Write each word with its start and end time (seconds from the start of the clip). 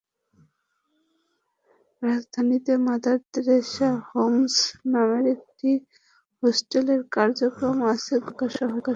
রাজধানীতে 2.01 2.73
Mother 2.87 3.17
Teresa 3.31 3.89
Homes 4.07 4.55
নামের 4.93 5.25
একটি 5.35 5.69
হোস্টেলের 6.43 7.01
কার্যক্রম 7.15 7.77
আছে 7.93 8.13
গোটা 8.17 8.31
ঢাকা 8.31 8.47
শহরে। 8.57 8.79